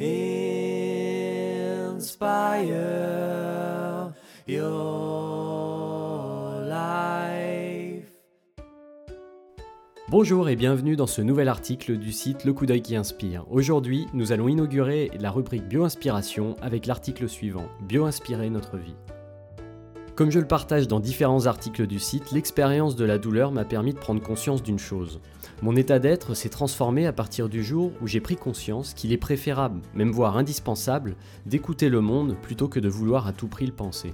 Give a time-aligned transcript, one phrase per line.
[0.00, 1.92] inspire
[4.48, 4.80] your
[6.62, 8.06] life.
[10.08, 13.44] Bonjour et bienvenue dans ce nouvel article du site Le coup d'œil qui inspire.
[13.50, 18.96] Aujourd'hui, nous allons inaugurer la rubrique Bio-inspiration avec l'article suivant Bio-inspirer notre vie.
[20.20, 23.94] Comme je le partage dans différents articles du site, l'expérience de la douleur m'a permis
[23.94, 25.18] de prendre conscience d'une chose.
[25.62, 29.16] Mon état d'être s'est transformé à partir du jour où j'ai pris conscience qu'il est
[29.16, 33.72] préférable, même voire indispensable, d'écouter le monde plutôt que de vouloir à tout prix le
[33.72, 34.12] penser.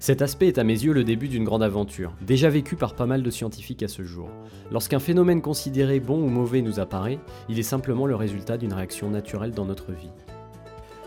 [0.00, 3.06] Cet aspect est à mes yeux le début d'une grande aventure, déjà vécue par pas
[3.06, 4.28] mal de scientifiques à ce jour.
[4.72, 9.08] Lorsqu'un phénomène considéré bon ou mauvais nous apparaît, il est simplement le résultat d'une réaction
[9.08, 10.10] naturelle dans notre vie.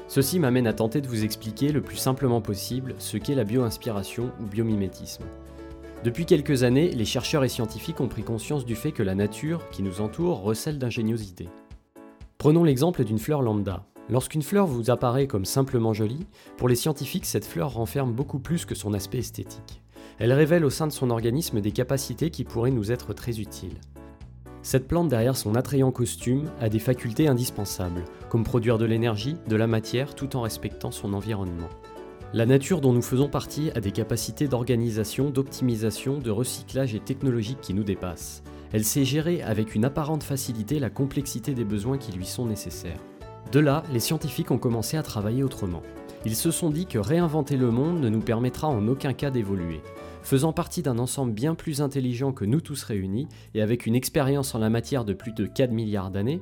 [0.07, 4.31] Ceci m'amène à tenter de vous expliquer le plus simplement possible ce qu'est la bio-inspiration
[4.41, 5.23] ou biomimétisme.
[6.03, 9.70] Depuis quelques années, les chercheurs et scientifiques ont pris conscience du fait que la nature
[9.70, 11.47] qui nous entoure recèle d'ingéniosité.
[12.38, 13.85] Prenons l'exemple d'une fleur lambda.
[14.09, 16.27] Lorsqu'une fleur vous apparaît comme simplement jolie,
[16.58, 19.81] pour les scientifiques, cette fleur renferme beaucoup plus que son aspect esthétique.
[20.19, 23.80] Elle révèle au sein de son organisme des capacités qui pourraient nous être très utiles.
[24.64, 29.58] Cette plante derrière son attrayant costume a des facultés indispensables, comme produire de l'énergie, de
[29.58, 31.67] la matière, tout en respectant son environnement.
[32.33, 37.59] La nature dont nous faisons partie a des capacités d'organisation, d'optimisation, de recyclage et technologique
[37.61, 38.41] qui nous dépassent.
[38.72, 43.03] Elle sait gérer avec une apparente facilité la complexité des besoins qui lui sont nécessaires.
[43.52, 45.84] De là, les scientifiques ont commencé à travailler autrement.
[46.25, 49.81] Ils se sont dit que réinventer le monde ne nous permettra en aucun cas d'évoluer.
[50.21, 54.55] Faisant partie d'un ensemble bien plus intelligent que nous tous réunis, et avec une expérience
[54.55, 56.41] en la matière de plus de 4 milliards d'années,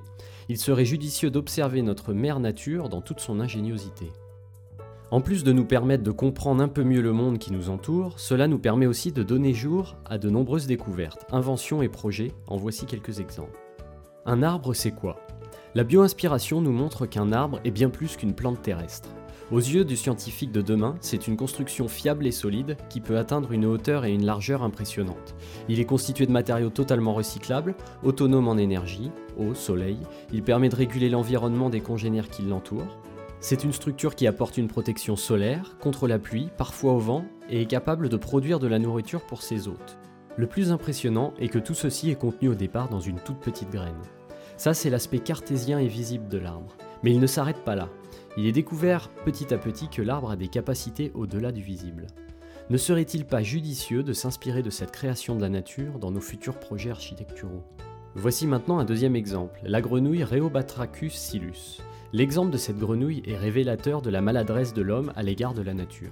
[0.49, 4.11] il serait judicieux d'observer notre mère nature dans toute son ingéniosité.
[5.09, 8.19] En plus de nous permettre de comprendre un peu mieux le monde qui nous entoure,
[8.19, 12.55] cela nous permet aussi de donner jour à de nombreuses découvertes, inventions et projets, en
[12.55, 13.59] voici quelques exemples.
[14.27, 15.19] Un arbre, c'est quoi?
[15.73, 19.09] La bio-inspiration nous montre qu'un arbre est bien plus qu'une plante terrestre.
[19.51, 23.51] Aux yeux du scientifique de demain, c'est une construction fiable et solide qui peut atteindre
[23.51, 25.35] une hauteur et une largeur impressionnantes.
[25.69, 29.97] Il est constitué de matériaux totalement recyclables, autonomes en énergie, eau, soleil,
[30.31, 32.97] il permet de réguler l'environnement des congénères qui l'entourent.
[33.39, 37.61] C'est une structure qui apporte une protection solaire, contre la pluie, parfois au vent, et
[37.61, 39.97] est capable de produire de la nourriture pour ses hôtes.
[40.37, 43.71] Le plus impressionnant est que tout ceci est contenu au départ dans une toute petite
[43.71, 43.99] graine.
[44.57, 46.77] Ça, c'est l'aspect cartésien et visible de l'arbre.
[47.03, 47.89] Mais il ne s'arrête pas là
[48.37, 52.07] il est découvert petit à petit que l'arbre a des capacités au-delà du visible.
[52.69, 56.57] Ne serait-il pas judicieux de s'inspirer de cette création de la nature dans nos futurs
[56.57, 57.63] projets architecturaux?
[58.15, 61.81] Voici maintenant un deuxième exemple, la grenouille Rheobatrachus silus.
[62.13, 65.73] L'exemple de cette grenouille est révélateur de la maladresse de l'homme à l'égard de la
[65.73, 66.11] nature.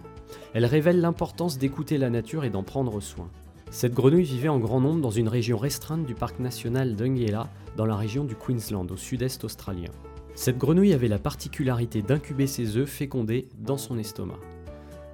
[0.53, 3.29] Elle révèle l'importance d'écouter la nature et d'en prendre soin.
[3.69, 7.85] Cette grenouille vivait en grand nombre dans une région restreinte du parc national d'Ungela, dans
[7.85, 9.91] la région du Queensland, au sud-est australien.
[10.39, 14.39] Cette grenouille avait la particularité d'incuber ses œufs fécondés dans son estomac.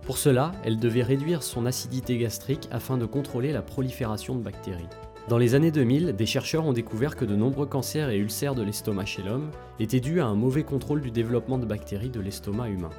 [0.04, 4.86] Pour cela, elle devait réduire son acidité gastrique afin de contrôler la prolifération de bactéries.
[5.28, 8.62] Dans les années 2000, des chercheurs ont découvert que de nombreux cancers et ulcères de
[8.62, 9.50] l'estomac chez l'homme
[9.80, 12.92] étaient dus à un mauvais contrôle du développement de bactéries de l'estomac humain.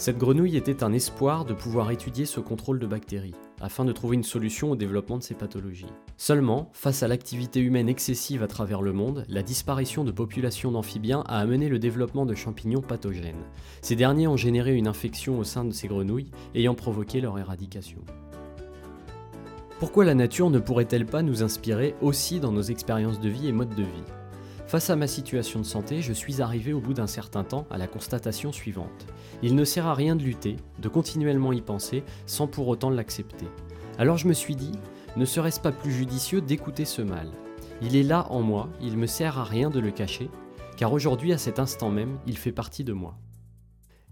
[0.00, 4.16] Cette grenouille était un espoir de pouvoir étudier ce contrôle de bactéries, afin de trouver
[4.16, 5.92] une solution au développement de ces pathologies.
[6.16, 11.22] Seulement, face à l'activité humaine excessive à travers le monde, la disparition de populations d'amphibiens
[11.26, 13.44] a amené le développement de champignons pathogènes.
[13.82, 18.00] Ces derniers ont généré une infection au sein de ces grenouilles, ayant provoqué leur éradication.
[19.80, 23.52] Pourquoi la nature ne pourrait-elle pas nous inspirer aussi dans nos expériences de vie et
[23.52, 24.19] modes de vie?
[24.70, 27.76] Face à ma situation de santé, je suis arrivé au bout d'un certain temps à
[27.76, 29.04] la constatation suivante.
[29.42, 33.46] Il ne sert à rien de lutter, de continuellement y penser, sans pour autant l'accepter.
[33.98, 34.70] Alors je me suis dit,
[35.16, 37.32] ne serait-ce pas plus judicieux d'écouter ce mal?
[37.82, 40.30] Il est là en moi, il me sert à rien de le cacher,
[40.76, 43.18] car aujourd'hui à cet instant même, il fait partie de moi.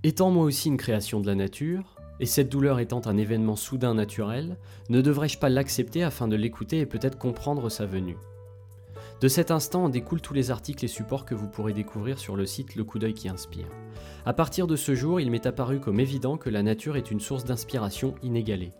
[0.02, 3.94] Étant moi aussi une création de la nature, et cette douleur étant un événement soudain
[3.94, 4.56] naturel,
[4.90, 8.16] ne devrais-je pas l'accepter afin de l'écouter et peut-être comprendre sa venue?
[9.20, 12.36] De cet instant en découlent tous les articles et supports que vous pourrez découvrir sur
[12.36, 13.66] le site Le coup d'œil qui inspire.
[14.24, 17.18] À partir de ce jour, il m'est apparu comme évident que la nature est une
[17.18, 18.72] source d'inspiration inégalée.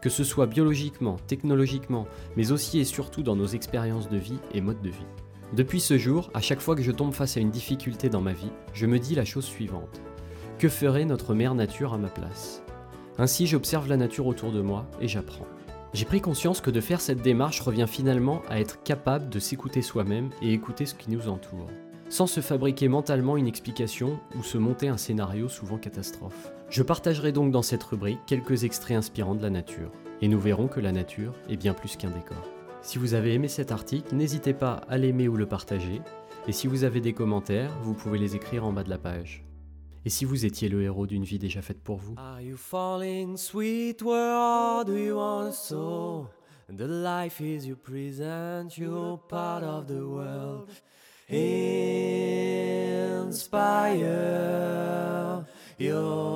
[0.00, 2.06] Que ce soit biologiquement, technologiquement,
[2.36, 5.06] mais aussi et surtout dans nos expériences de vie et modes de vie.
[5.56, 8.32] Depuis ce jour, à chaque fois que je tombe face à une difficulté dans ma
[8.32, 10.00] vie, je me dis la chose suivante.
[10.58, 12.62] Que ferait notre mère nature à ma place?
[13.18, 15.46] Ainsi j'observe la nature autour de moi et j'apprends.
[15.92, 19.82] J'ai pris conscience que de faire cette démarche revient finalement à être capable de s'écouter
[19.82, 21.66] soi-même et écouter ce qui nous entoure,
[22.08, 26.52] sans se fabriquer mentalement une explication ou se monter un scénario souvent catastrophe.
[26.68, 29.90] Je partagerai donc dans cette rubrique quelques extraits inspirants de la nature,
[30.22, 32.48] et nous verrons que la nature est bien plus qu'un décor.
[32.82, 36.00] Si vous avez aimé cet article, n'hésitez pas à l'aimer ou le partager,
[36.48, 39.44] Et si vous avez des commentaires, vous pouvez les écrire en bas de la page.
[40.04, 43.36] Et si vous étiez le héros d'une vie déjà faite pour vous Are you falling
[43.36, 44.02] sweet?
[44.02, 46.28] Where do you want sow?
[46.68, 50.70] The life is you present, you're part of the world.
[53.20, 55.44] Inspire
[55.78, 56.29] your